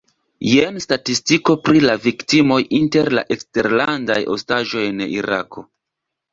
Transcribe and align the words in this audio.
Jen 0.51 0.79
statistiko 0.85 1.55
pri 1.67 1.83
la 1.83 1.97
viktimoj 2.07 2.59
inter 2.79 3.13
la 3.19 3.27
eksterlandaj 3.37 4.19
ostaĝoj 4.39 4.85
en 4.91 5.09
Irako. 5.15 5.69